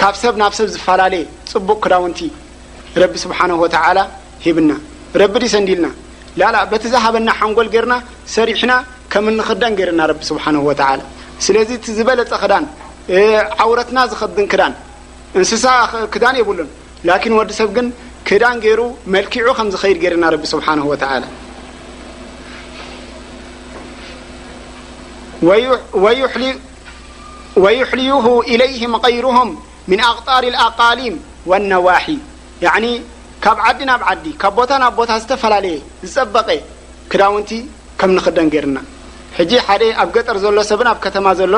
[0.00, 2.20] ካብ ሰብ ናብ ሰብ ዝፈላለየ ፅቡቅ ክዳውንቲ
[3.02, 3.98] ረቢ ስብሓን ወ ተላ
[4.44, 4.70] ሂብና
[5.22, 5.86] ረቢዲ ሰንዲልና
[6.40, 7.94] ላላ በቲ ዝሃበና ሓንጎል ገርና
[8.36, 8.72] ሰሪሕና
[9.12, 10.82] ከም ንክደን ገይርና ረቢ ስብሓን ወላ
[11.46, 12.64] ስለዚ እቲ ዝበለፀ ክዳን
[13.64, 14.74] ዓውረትና ዝክድን ክዳን
[15.38, 15.64] እንስሳ
[16.14, 16.68] ክዳን የብሉን
[17.08, 17.86] ላኪን ወዲ ሰብ ግን
[18.28, 18.80] ክዳን ገይሩ
[19.14, 21.24] መልኪዑ ከም ዝኸይድ ገይርና ረቢ ስብሓን ወተላ
[26.04, 26.44] ወውሊ
[27.62, 28.10] ويሕልዩ
[28.52, 29.50] إለይهም غይሩهም
[29.90, 31.14] ምن ኣቅጣር الኣቃሊም
[31.50, 32.06] ولነዋሒ
[33.44, 35.78] ካብ ዓዲ ናብ ዓዲ ካብ ቦታ ናብ ቦታ ዝተፈላለየ
[36.12, 36.48] ዝፀበቀ
[37.10, 37.50] ክዳውንቲ
[38.00, 38.76] ከም ንክደን ገርና
[39.50, 41.54] ጂ ደ ኣብ ገጠር ዘሎ ሰብን ኣብ ከተማ ዘሎ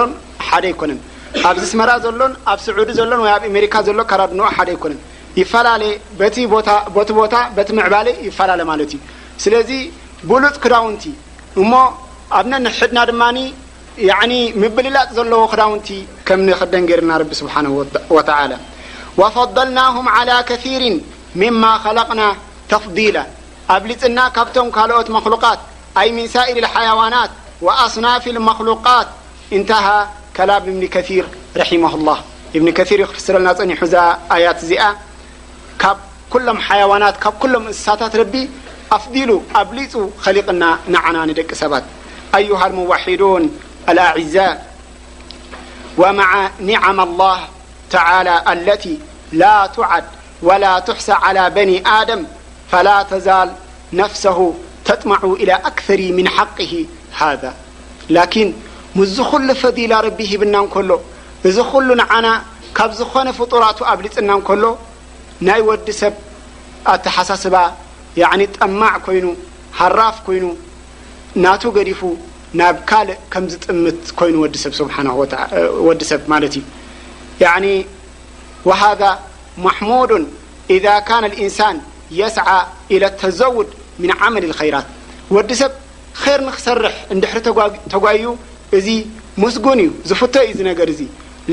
[0.47, 0.98] ሓደ ኣይኮነን
[1.48, 5.00] ኣብ ዝስመራ ዘሎን ኣብ ስዑዲ ዘሎን ወ ኣብ ኣሜሪካ ዘሎ ረድን ደ ይኮነን
[5.41, 5.83] ይፈላለ
[6.34, 6.47] ቲ
[7.22, 9.00] ቦታ በቲ ምዕባለ ይፈላለ ማለት እዩ
[9.44, 9.70] ስለዚ
[10.28, 11.05] ብሉጥ ክዳውንቲ
[11.62, 11.72] እሞ
[12.41, 13.22] ኣብነሕድና ድማ
[14.05, 14.08] ي
[14.62, 15.89] مብልላ ዘለዎ ክዳውቲ
[16.27, 18.25] ከም نክደን رና سبحنه وى
[19.20, 20.83] وفضلናه على كثير
[21.42, 22.20] مم خلقና
[22.72, 23.17] ተفضيل
[23.74, 25.45] ኣብلፅና ካብቶም ካልኦት مخلት
[26.17, 27.30] ن ሳائر الحيوናት
[27.67, 29.08] وأصنፍ المخلقት
[29.56, 29.86] እنته
[30.36, 31.24] كላم ብن كثር
[31.61, 32.18] رحمه الله
[32.61, 32.67] ብن
[33.08, 33.70] ر ስረና ፀኒ
[34.45, 34.83] يት እዚኣ
[35.83, 35.96] ካብ
[36.33, 36.90] كሎም حيو
[37.40, 38.14] كሎም እንስሳታት
[38.96, 39.30] ኣفضሉ
[39.61, 39.92] ኣብ لፁ
[40.24, 40.62] خሊቕና
[40.95, 41.85] نعና نደቂ ሰባት
[42.35, 42.39] ه
[42.90, 43.42] و
[45.98, 46.30] ومع
[46.61, 47.39] نعم الله
[47.91, 48.98] تعالى التي
[49.33, 50.05] لا تعድ
[50.42, 52.24] ولا تحس على بن آدم
[52.73, 53.52] فلا تزل
[53.92, 54.55] نفسه
[54.85, 56.86] ተطمع إلى أكثر من حقه
[57.19, 57.55] هذا
[58.11, 58.52] لكن
[58.98, 60.91] ز خل فضل رب ሂبና كل
[61.48, 61.57] እዚ
[61.89, 62.27] ل نعና
[62.77, 64.63] ካብ ዝኾن فጡرت ኣብلፅና كل
[65.48, 66.14] ናይ وዲ ሰብ
[67.05, 67.55] تحሳስባ
[68.61, 69.24] ጠማع كይኑ
[69.80, 70.45] هራፍ كይኑ
[71.45, 72.01] ናت ዲፉ
[72.61, 74.72] ናብ ካልእ ከም ዝጥምት ኮይኑ ወሰብ
[75.89, 76.64] ወዲ ሰብ ማለት እዩ
[77.44, 77.55] ያ
[78.68, 79.02] ወሃذ
[79.67, 80.24] ማሕሙዱን
[80.74, 81.77] إذ ካነ ኢንሳን
[82.20, 82.48] የስዓ
[82.94, 83.68] ኢለ ተዘውድ
[84.02, 84.86] ሚን ዓመል ኸይራት
[85.36, 85.72] ወዲ ሰብ
[86.36, 87.39] ር ንክሰርሕ እንድሕሪ
[87.94, 88.24] ተጓዩ
[88.77, 88.88] እዚ
[89.42, 91.00] መስጉን እዩ ዝፍቶ እዩ ዚ ነገር እዚ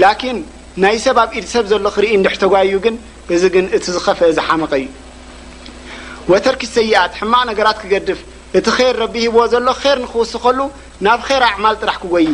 [0.03, 0.37] ላኪን
[0.83, 2.95] ናይ ሰብ ኣብ ኢድ ሰብ ዘሎ ክርኢ እንድሕሪ ተጓዩ ግን
[3.35, 4.87] እዚ ግን እቲ ዝኸፍአ ዝሓመቀ እዩ
[6.31, 8.19] ወተርኪስ ሰይኣት ሕማቅ ነገራት ክገድፍ
[8.59, 10.59] እቲ ር ረቢ ሂብዎ ዘሎ ር ንክውስኸሉ
[11.11, 12.27] خير عمل رح ክي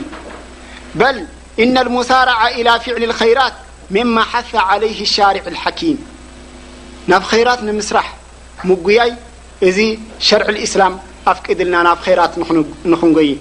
[0.96, 1.25] بل
[1.59, 3.53] إن المسارع إلى فعل الخيرات
[3.91, 5.97] مما حث عليه الشارع الحكيم
[7.07, 8.13] نف خيرت نمسرح
[8.63, 9.12] مقيي
[9.68, 9.80] እዚ
[10.19, 10.94] شرع الإسلام
[11.25, 12.31] ف قدلና ف خيرت
[12.85, 13.38] نንي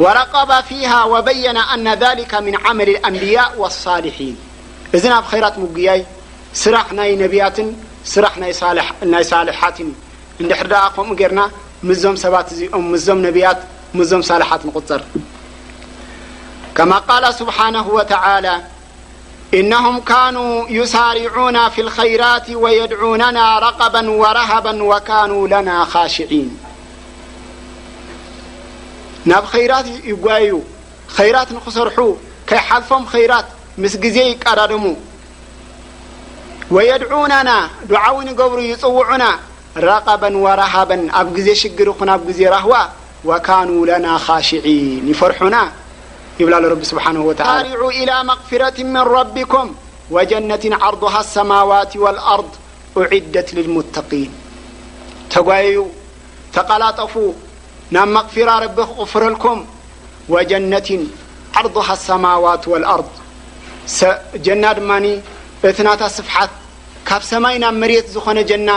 [0.00, 4.36] ورقب فيها وبين أن ذلك من عمل الأنبياء والصالحين
[4.96, 6.06] እዚ خيرت ميي
[6.62, 7.56] سራ نبيت
[9.22, 9.80] صالحت
[10.98, 11.40] مኡ رن
[12.02, 12.26] ዞم ست
[12.76, 12.78] ኦ
[16.76, 18.58] كم قل سبحانه وتعلى
[19.54, 26.48] إنهم كنوا يسارعون في الخيرت ويድعوننا رقبا ورهبا وكنوا لنا خاሽعين
[29.28, 30.58] ናብ خيራت يዩ
[31.16, 31.96] خيራت نክሰርح
[32.48, 33.46] كيሓلፎም خيራت
[33.82, 34.84] مس ዜ يቀዳድሙ
[36.74, 37.56] ويድعوننا
[37.90, 39.24] دعونብሩ يፅውዑن
[39.90, 41.88] رقبا ورهبا ኣብ ዜ شግر
[42.38, 42.74] ዜ هو
[43.24, 44.78] ونوا لنا خሽعي
[45.10, 45.56] ይفርحና
[46.40, 46.54] يብላ
[46.90, 47.60] ስبنه و ع
[48.00, 49.68] إلى مغفرة من ربكም
[50.14, 52.50] وجنة عርضه السموات والأرض
[52.98, 54.30] أعደት للمتقيን
[55.32, 55.48] ተጓ
[56.54, 57.12] ተقላጠፉ
[57.94, 59.58] ናብ مغፍራ ረቢ ክغፍረልኩም
[60.34, 60.88] وجنة
[61.58, 63.10] ዓርضه السموات والأርض
[64.46, 64.90] ጀና ድማ
[65.68, 66.50] እት ናታ ስፍት
[67.08, 68.68] ካብ ሰማይ ናብ መرት ዝኾነ جና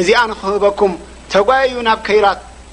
[0.00, 0.92] እዚኣ ንክህበኩም
[1.32, 1.48] ተጓ
[1.88, 2.40] ናብ ከራት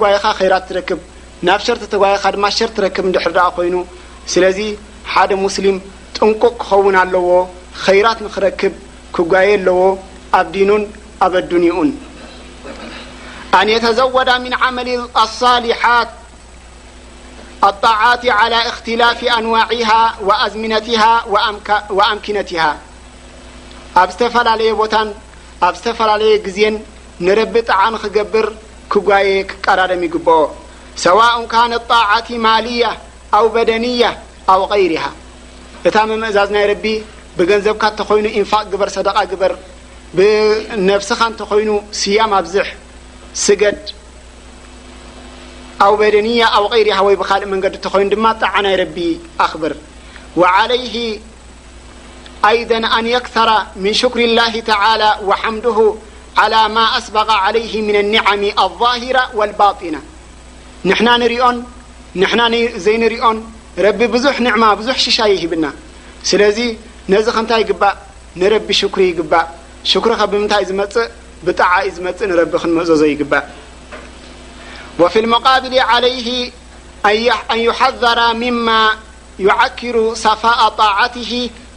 [0.47, 0.99] يرت تركب
[1.45, 3.85] شر ي شر كب ر د ين
[4.27, 5.81] سل حد مسلم
[6.15, 7.45] ጥنقق ክخون الዎ
[7.85, 8.73] خيرت نركب
[9.17, 9.81] ክጓየ ኣለዎ
[10.39, 10.83] ኣብ ዲኑን
[11.25, 11.91] ኣብ ኣዱኒኡን
[13.59, 16.11] ኣን የተዘወዳ ሚن ዓመል لሳሊሓት
[17.69, 19.91] አلጣعት على እክትላፊ ኣንዋعሃ
[20.29, 21.03] وኣዝሚነትሃ
[21.99, 22.63] وአምኪነትه
[24.03, 25.09] ኣብ ዝተፈላለየ ቦታን
[25.67, 26.75] ኣብ ዝተፈላለየ ጊዜን
[27.27, 28.47] ንረቢ ጣዓኒ ክገብር
[28.93, 30.37] ክጓየ ክቀዳደም ይግብኦ
[31.07, 32.85] ሰዋء ካነት ጣعት ማልያ
[33.39, 34.03] ኣው በደንያ
[34.53, 35.05] ኣው غይርሃ
[35.89, 36.87] እታ ምእዛዝ ናይ ቢ
[37.39, 37.77] بنዘب
[38.19, 39.53] ይኑ إنፋቅ በር صدق ግበር
[40.91, 41.71] نفس እتይኑ
[42.01, 42.69] ስያم ኣብزح
[43.47, 43.79] ስገድ
[45.85, 46.89] أو بدني أو غር
[47.21, 48.83] بلእ መንዲ እይኑ ድ ጣع ر
[49.47, 49.75] أخብር
[50.41, 50.97] وعليه
[52.51, 53.49] أيد أن يكثر
[53.85, 55.79] من شكر الله تعلى وحمده
[56.41, 59.95] على ما أسبق عليه من النعم الظهر و الباطن
[60.91, 62.41] ና
[62.85, 63.37] ዘنሪኦን
[63.87, 65.65] رب بዙح نعማ بዙح شሻ هبና
[67.13, 67.95] ነዚ ከእንታይ ይግባእ
[68.41, 69.47] ንረቢ ሽክሪ ይግባእ
[69.91, 71.09] ሽክሪ ኸ ብምንታይ ዝመፅእ
[71.47, 73.43] ብጣዓኢ ዝመጽእ ንረቢ ክንመእዘዞ ይግባእ
[75.01, 76.27] ወፊ ሙቃቢል ዓለይህ
[77.57, 78.69] ን ይሓዘራ ምማ
[79.47, 81.31] ይዓኪሩ ሰፋእ ጣዓትሂ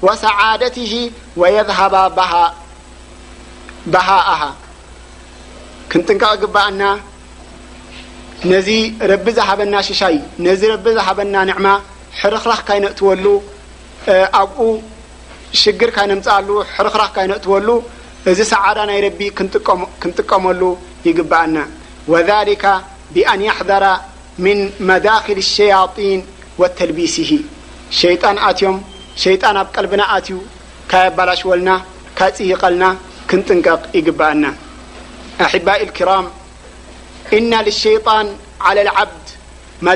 [0.06, 0.92] ወሰዓደትህ
[1.42, 1.96] ወየዝሃባ
[3.94, 4.42] ባሃእሃ
[5.92, 6.84] ክንጥንቀቕ ግባእ ና
[8.52, 8.70] ነዚ
[9.12, 10.16] ረቢ ዝሃበና ሽሻይ
[10.46, 11.68] ነዚ ረቢ ዝሃበና ንዕማ
[12.20, 13.26] ሕርክረኽ ካ ይነእትወሉ
[14.44, 14.60] ኣብኡ
[15.62, 16.50] ሽግ ካነምፅኣሉ
[17.02, 17.68] ር ይነወሉ
[18.30, 19.20] እዚ ሰዓዳ ናይ ረቢ
[20.02, 20.62] ክንጥቀመሉ
[21.10, 21.58] ይግብአና
[22.14, 22.64] وذك
[23.14, 23.84] ብأن يحضر
[24.46, 24.58] من
[24.88, 26.20] مخل الሸيطين
[26.62, 27.18] وተልቢሲ
[28.22, 28.26] ጣ
[28.76, 28.78] ም
[29.24, 30.38] ሸيጣን ኣብ ቀልብና ኣትዩ
[30.92, 31.70] ካባላሽወልና
[32.18, 32.84] ካፅይቀልና
[33.30, 34.44] ክንጥንቀቕ ይግብአና
[35.68, 35.94] ባ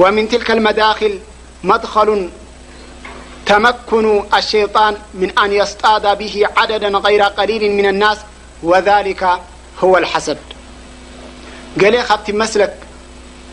[0.00, 1.12] ون ትك لመዳል
[1.70, 2.10] መድኸሉ
[3.48, 8.18] ተመكኑ لሸيጣን ምن ኣن የስጣዳ ብه عደዳ غይر قሊል ምن الናስ
[8.70, 9.22] وذلك
[9.82, 10.38] هو الሓሰድ
[11.80, 12.72] ገل ካብቲ መስለክ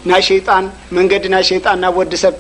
[0.10, 0.66] ናይ ሸيጣን
[0.96, 2.36] መንገዲ ናይ ሸيጣን ናብ ወዲ ሰብ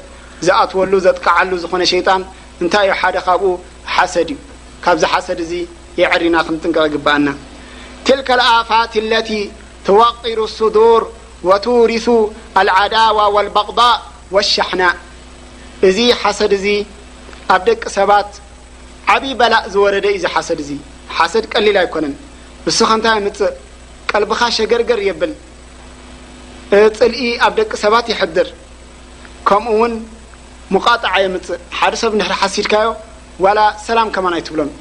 [0.45, 2.21] ዝኣትወሉ ዘጥቃዓሉ ዝኾነ ሸيጣን
[2.61, 3.47] እንታይ ዩ ሓደ ካብኡ
[3.95, 4.39] ሓሰድ እዩ
[4.83, 5.53] ካብዚ ሓሰድ እዚ
[6.01, 7.27] የعሪና ክምጥንቀ ይግብአና
[8.05, 8.07] ት
[8.69, 8.91] ፋት
[9.87, 11.03] ትዋጢሩ ስዱር
[11.49, 12.07] ወቱሪሱ
[12.59, 13.95] አልዓዳዋ ወልባغባእ
[14.35, 14.83] ወሻሕና
[15.87, 16.65] እዚ ሓሰድ እዚ
[17.53, 18.29] ኣብ ደቂ ሰባት
[19.13, 20.71] ዓብይ በላእ ዝወረደ እዩ ዚ ሓሰድ እዚ
[21.17, 22.13] ሓሰድ ቀሊል ኣይኮነን
[22.67, 23.53] ንሱኸ ንታይ ምፅእ
[24.11, 25.31] ቀልቢኻ ሸገርገር የብል
[26.99, 28.49] ፅልኢ ኣብ ደቂ ሰባት ይሕድር
[29.49, 29.93] ከምኡ እውን
[30.75, 32.89] ሙቓጣዓ የምፅእ ሓደ ሰብ ንድ ሓሲድካዮ
[33.45, 34.71] ዋላ ሰላም ከማና ይ ትብሎን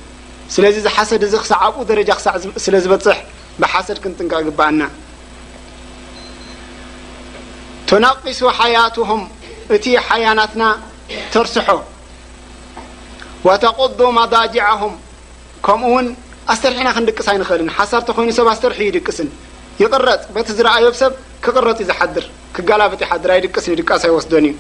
[0.55, 2.27] ስለዚ ዚ ሓሰድ እዚ ክሳዕ ኣብኡ ደረጃ ክሳ
[2.65, 3.19] ስለ ዝበፅሕ
[3.89, 4.83] ሰድክጥን ግኣና
[8.07, 9.23] ነقሱ ሓያትهም
[9.77, 10.63] እቲ ሓያናትና
[11.35, 11.67] ተርስሖ
[13.47, 14.95] وተقض መضጅعهም
[15.67, 16.07] ከምኡ ውን
[16.53, 19.29] ኣስርሒና ክንድቅስ ይንክእልን ሓሳርተ ኮይኑ ሰብ ሰርሒ ይድቅስን
[19.83, 21.13] ይቅረፅ በቲ ዝረአዮሰብ
[21.45, 22.25] ክቅረፅ ዩ ዝሓድር
[22.57, 24.55] ክጋላበጢ ይድር ይድቅስ ይድቃ ይወስዶን እዩ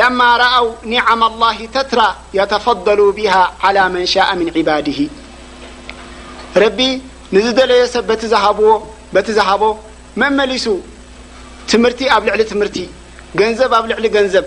[0.00, 2.00] ለማ ረአው ኒعማ لله ተትራ
[2.38, 3.34] يተፈضሉ ብه
[3.64, 4.98] على መን شاء ምن عባድه
[7.34, 8.60] ንዝ ደለየ ሰብ ዝዎ
[9.14, 9.62] በቲ ዝሃቦ
[10.20, 10.66] መመሊሱ
[11.70, 12.78] ትምህርቲ ኣብ ልዕሊ ትምህርቲ
[13.40, 14.46] ገንዘብ ኣብ ልዕሊ ገንዘብ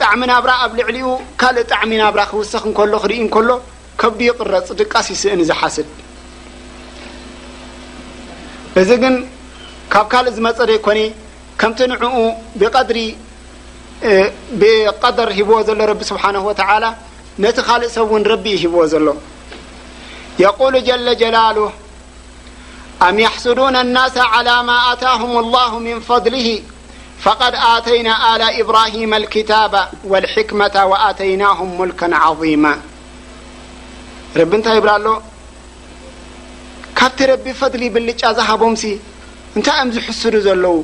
[0.00, 1.08] ጣዕሚ ናብራ ኣብ ልዕሊኡ
[1.40, 3.50] ካልእ ጣዕሚ ናብራ ክውሰኽ እከሎ ክርኢ እከሎ
[4.00, 5.88] ከብዱ ይቅረፅድቃሲስ ኒ ዝሓስድ
[8.82, 9.14] እዚ ግን
[9.92, 10.98] ካብ ካልእ ዝመፀ ደይ ኮነ
[11.62, 12.14] ከምቲ ንዕኡ
[12.60, 13.00] ብድሪ
[14.60, 16.84] ብቀደር ሂብዎ ዘሎ ረቢ ስብሓን ወተላ
[17.44, 19.06] ነቲ ካልእ ሰብ እውን ረቢ ሂብዎ ዘሎ
[20.42, 21.72] يقول جل جلله
[23.24, 26.48] يحስዱون الناس على ما آታاهم الله من فضله
[27.24, 29.72] فقد آተينا أل إبراهيم الكتاب
[30.04, 32.64] والحكمة وأتينه ملك عظيم
[34.40, 35.08] ረቢ ንታይ ይብላ ሎ
[36.98, 38.82] ካብቲ ረቢ فضሊ ብልጫ ዝهቦምሲ
[39.56, 40.76] እንታይ እኦም ዝስዱ ዘለው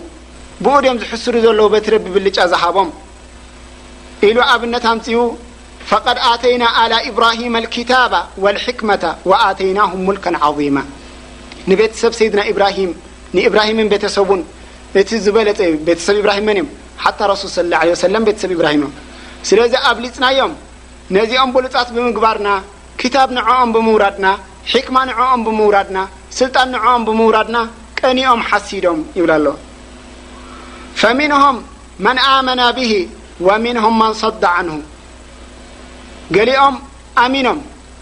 [0.64, 2.90] ብኡ ድኦም ዝስዱ ዘለው ቲ ቢ ብልጫ ዝهቦም
[4.28, 5.16] ኢሉ ኣብነት ፅ
[5.90, 8.12] فቀድ ኣተይና ኣላ ኢብራሂማ لኪታባ
[8.44, 10.76] والሕክመة وኣተይናه ሙልካ عظማ
[11.70, 12.90] ንቤተሰብ ሰይድና ኢብራሂም
[13.36, 14.40] ንኢብራሂምን ቤተሰብን
[15.00, 16.68] እቲ ዝበለጸ ቤተሰብ ኢብራሂን እዮም
[17.04, 17.80] ሓታ ረሱል ص ላ
[18.14, 18.92] ለ ቤተሰብ ብራሂም እም
[19.48, 20.52] ስለዚ ኣብሊፅናዮም
[21.16, 22.48] ነዚኦም ብልጣት ብምግባርና
[23.00, 24.26] ክታብ ንዕኦም ብምውራድና
[24.72, 25.98] ሕክማ ንዕኦም ብምውራድና
[26.38, 27.58] ስልጣን ንዕኦም ብምውራድና
[28.00, 29.46] ቀኒኦም ሓሲዶም ይብላ ኣሎ
[31.00, 31.56] ፈምንهም
[32.04, 32.92] መን ኣመና ብሂ
[33.48, 34.80] ወምንهም ን ዳ ን
[36.36, 36.74] ገሊኦም
[37.24, 37.58] ኣሚኖም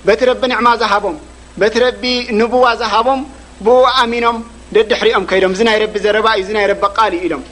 [0.06, 1.16] በቲ ረቢ ንዕማ ዝሃቦም
[1.60, 2.02] በቲ ረቢ
[2.40, 3.20] ንቡዋ ዝሃቦም
[3.66, 4.36] ብ አሚኖም
[4.74, 7.42] ደድሕሪኦም ከይዶም እዚ ናይ ረቢ ዘረባ እዩ እ ናይ ረቢ ኣቃል ኢሎም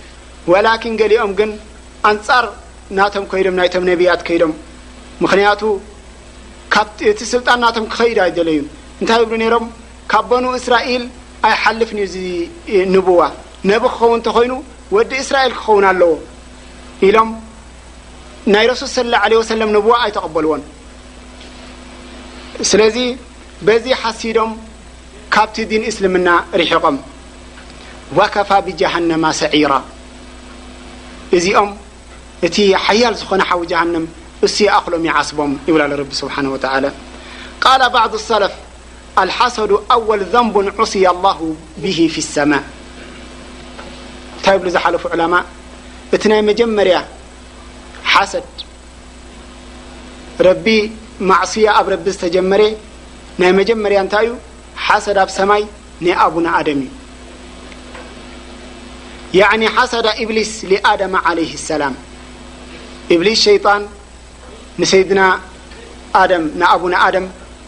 [0.52, 1.50] ወላኪን ገሊኦም ግን
[2.10, 2.44] ኣንጻር
[2.98, 4.52] ናቶም ከይዶም ናይቶም ነቢያት ከይዶም
[5.24, 5.62] ምክንያቱ
[6.74, 8.60] ካእቲ ስልጣን እናቶም ክኸይዱ ኣይደለዩ
[9.00, 9.66] እንታይ ብሉ ነይሮም
[10.12, 11.02] ካብ በኑ እስራኤል
[11.48, 12.16] ኣይሓልፍን እዩ ዚ
[12.94, 13.22] ንቡዋ
[13.70, 14.54] ነብ ክኸውን እንተኮይኑ
[14.96, 16.12] ወዲ እስራኤል ክኸውን ኣለዎ
[17.08, 17.30] ኢሎም
[18.54, 20.62] ና رسل صى الله عليه وسلم ب يتقበልዎን
[22.70, 22.96] ስለዚ
[23.66, 24.50] بዚ حሲዶም
[25.34, 26.28] ካብቲ دن እسልምና
[26.60, 26.96] ርሒቆም
[28.18, 29.72] وكፋ بجهنم سعير
[31.36, 31.70] እዚኦም
[32.46, 34.04] እቲ حيل ዝኾነ و جهنم
[34.46, 36.90] እሱي أخሎም يعስቦም ይብላ ر سبحنه وتعلى
[37.64, 38.52] قل بعض الሰلፍ
[39.22, 41.38] الحሰዱ أول ذንب عصي الله
[41.82, 42.62] به في الሰماء
[44.36, 44.84] እታይ ብ ዝፉ
[45.14, 45.34] علم
[46.14, 46.96] እቲ ይ ጀመርያ
[48.16, 48.44] ሓሰድ
[50.46, 50.66] ረቢ
[51.30, 52.62] ማዕስያ ኣብ ረቢ ዝተጀመረ
[53.40, 54.34] ናይ መጀመርያ እንታይ እዩ
[54.84, 55.62] ሓሰድ ኣብ ሰማይ
[56.04, 56.92] ናይ ኣቡና አደም እዩ
[59.40, 61.94] ያኒ ሓሰዳ ኢብሊስ ሊኣደማ ዓለይህ ሰላም
[63.14, 63.82] እብሊስ ሸይጣን
[64.80, 65.20] ንሰይድና
[66.22, 67.26] ኣደም ናኣቡና አድም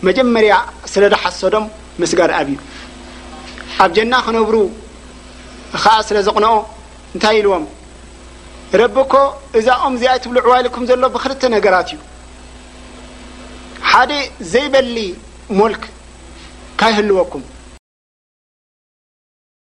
[0.09, 0.55] መጀመርያ
[0.93, 1.67] ስለ ዝሓሰዶም
[2.03, 2.59] መስጋድ ኣብእዩ
[3.85, 4.57] ኣብ ጀና ክነብሩ
[5.83, 6.57] ኸዓ ስለ ዘቕነኦ
[7.15, 7.65] እንታይ ኢልዎም
[8.83, 9.15] ረቢኮ
[9.59, 12.01] እዛኦም እዚኣይ ትብሉ ዕዋልኩም ዘሎ ብክልተ ነገራት እዩ
[13.91, 14.11] ሓደ
[14.53, 14.97] ዘይበሊ
[15.61, 15.85] ሞልክ
[16.81, 17.45] ካይ ህልወኩም